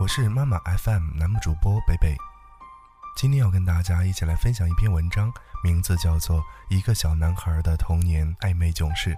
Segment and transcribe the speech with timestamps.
[0.00, 2.16] 我是妈妈 FM 栏目主播北北，
[3.14, 5.30] 今天要跟大家一起来分享一篇文章，
[5.62, 9.14] 名字叫做《一个小男孩的童年暧昧囧事》。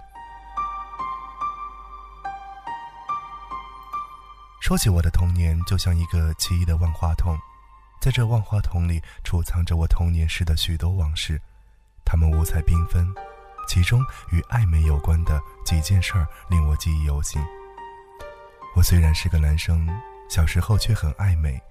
[4.59, 7.37] 说起我的童年，就像一个奇异的万花筒，
[8.01, 11.41] 在这万花筒里储藏着我童年时的许多往事，
[12.03, 13.07] 它们五彩缤纷，
[13.69, 14.03] 其中
[14.33, 17.41] 与暧昧有关的几件事儿令我记忆犹新。
[18.75, 19.87] 我虽然是个男生，
[20.33, 21.61] 小时候却很爱美，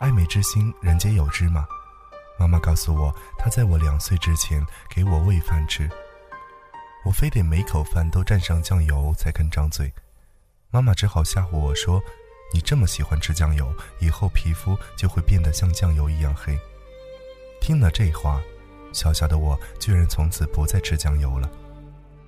[0.00, 1.66] 爱美之心人皆有之嘛。
[2.38, 5.88] 妈妈告诉我，她在我两岁之前给我喂饭吃，
[7.06, 9.90] 我非得每口饭都蘸上酱油才肯张嘴。
[10.70, 11.98] 妈妈只好吓唬我说
[12.52, 16.54] ：“你这么喜欢吃酱油，以后皮肤就会变得像酱油一样黑。”
[17.62, 18.42] 听了这话，
[18.92, 21.50] 小小的我居然从此不再吃酱油了，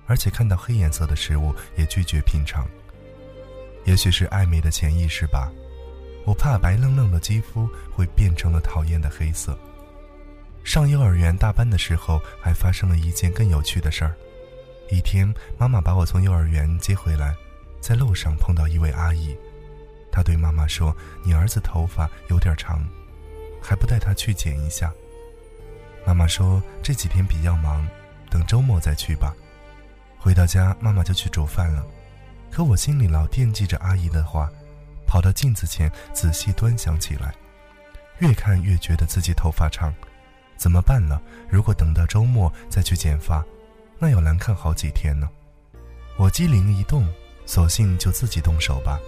[0.07, 2.67] 而且看到黑颜色的食物也拒绝品尝。
[3.85, 5.51] 也许是暧昧的潜意识吧，
[6.25, 9.57] 我怕白愣愣的肌肤会变成了讨厌的黑色。
[10.63, 14.13] 上幼儿园大班的时候，还发生了一件更有趣的事儿。
[14.91, 17.35] 一天，妈妈把我从幼儿园接回来。
[17.81, 19.33] 在路上碰到一位阿姨，
[20.11, 22.85] 她对妈妈说：“你儿子头发有点长，
[23.61, 24.91] 还不带他去剪一下。”
[26.05, 27.87] 妈妈说：“这几天比较忙，
[28.29, 29.33] 等周末再去吧。”
[30.19, 31.85] 回到家，妈妈就去煮饭了。
[32.51, 34.49] 可我心里老惦记着阿姨的话，
[35.05, 37.33] 跑到镜子前仔细端详起来，
[38.19, 39.93] 越看越觉得自己头发长，
[40.57, 41.19] 怎么办呢？
[41.49, 43.43] 如果等到周末再去剪发，
[43.97, 45.29] 那要难看好几天呢。
[46.17, 47.07] 我机灵一动。
[47.45, 48.99] 索性就自己动手吧，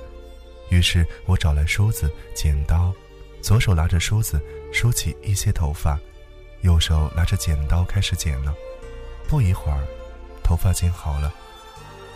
[0.71, 2.91] 于是我找来梳子、剪刀，
[3.39, 4.41] 左手拿着梳子
[4.73, 5.99] 梳起一些头发，
[6.61, 8.51] 右手拿着剪刀开始剪了。
[9.27, 9.85] 不一会儿，
[10.43, 11.31] 头发剪好了。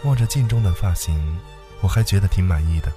[0.05, 1.19] 望着镜中的发型，
[1.81, 2.93] 我还觉得挺满意的。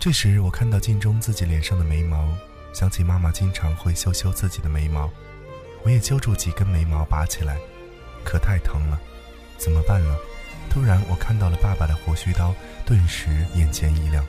[0.00, 2.28] 这时，我看到镜中自己脸上的眉毛，
[2.74, 5.08] 想起妈妈经常会修修自己的眉毛，
[5.84, 7.56] 我也揪住几根眉毛拔起来，
[8.24, 9.00] 可太疼了，
[9.58, 10.16] 怎么办呢？
[10.68, 12.52] 突然，我看到了爸爸的胡须刀，
[12.84, 14.26] 顿时眼前一亮，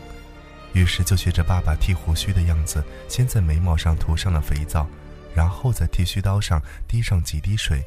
[0.73, 4.87] 于是就学着爸爸剃胡须的样子，先在眉毛上涂上了肥皂，
[5.33, 7.83] 然后在剃须刀上滴上几滴水，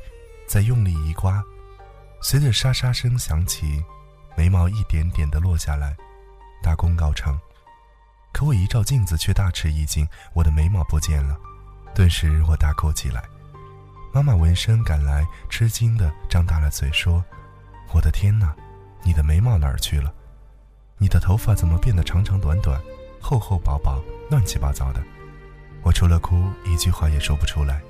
[0.48, 1.42] 再用力一刮，
[2.20, 3.82] 随着沙沙声响起，
[4.36, 5.96] 眉毛一点点的落下来，
[6.62, 7.38] 大功告成。
[8.32, 11.36] 可我一照镜子，却大吃一惊，我的眉毛不见了，
[11.94, 13.24] 顿时我大哭起来。
[14.12, 17.24] 妈妈闻声赶来，吃惊的张大了嘴说。
[17.92, 18.54] 我的天哪，
[19.02, 20.12] 你的眉毛哪儿去了？
[20.98, 22.80] 你的头发怎么变得长长短短、
[23.20, 24.00] 厚厚薄薄、
[24.30, 25.02] 乱七八糟的？
[25.82, 27.80] 我除了哭，一句话也说不出来。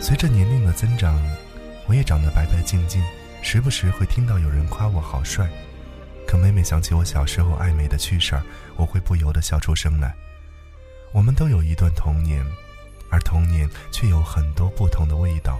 [0.00, 1.20] 随着年龄的增长，
[1.86, 3.02] 我也长得白白净净，
[3.42, 5.48] 时不时会听到有人夸我好帅。
[6.26, 8.42] 可每每想起我小时候爱美的趣事儿，
[8.76, 10.14] 我会不由得笑出声来。
[11.12, 12.44] 我们都有一段童年，
[13.10, 15.58] 而童年却有很多不同的味道。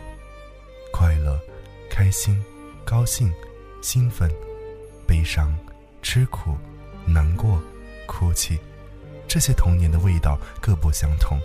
[0.93, 1.39] 快乐、
[1.91, 2.43] 开心、
[2.85, 3.33] 高兴、
[3.83, 4.31] 兴奋、
[5.07, 5.55] 悲伤、
[6.01, 6.57] 吃苦、
[7.07, 7.61] 难过、
[8.07, 8.59] 哭泣，
[9.27, 11.39] 这些童年的味道各不相同。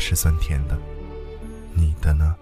[0.00, 0.76] 是酸甜的，
[1.74, 2.34] 你的呢？